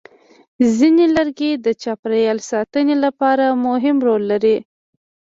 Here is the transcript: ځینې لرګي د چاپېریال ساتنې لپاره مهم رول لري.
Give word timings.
ځینې 0.77 1.05
لرګي 1.15 1.51
د 1.65 1.67
چاپېریال 1.81 2.39
ساتنې 2.51 2.95
لپاره 3.05 3.45
مهم 3.65 3.97
رول 4.07 4.23
لري. 4.31 4.57